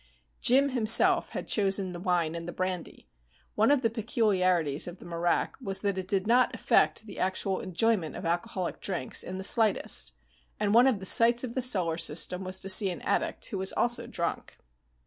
Jim 0.41 0.69
himself 0.69 1.29
had 1.29 1.45
chosen 1.45 1.91
the 1.91 1.99
wine 1.99 2.33
and 2.33 2.47
the 2.47 2.51
brandy 2.51 3.07
one 3.53 3.69
of 3.69 3.83
the 3.83 3.87
peculiarities 3.91 4.87
of 4.87 4.97
the 4.97 5.05
marak 5.05 5.55
was 5.61 5.81
that 5.81 5.95
it 5.95 6.07
did 6.07 6.25
not 6.25 6.55
affect 6.55 7.05
the 7.05 7.19
actual 7.19 7.59
enjoyment 7.59 8.15
of 8.15 8.25
alcoholic 8.25 8.81
drinks 8.81 9.21
in 9.21 9.37
the 9.37 9.43
slightest, 9.43 10.13
and 10.59 10.73
one 10.73 10.87
of 10.87 10.99
the 10.99 11.05
sights 11.05 11.43
of 11.43 11.53
the 11.53 11.61
Solar 11.61 11.97
System 11.97 12.43
was 12.43 12.59
to 12.61 12.67
see 12.67 12.89
an 12.89 13.01
addict 13.03 13.45
who 13.49 13.59
was 13.59 13.73
also 13.73 14.07
drunk. 14.07 14.57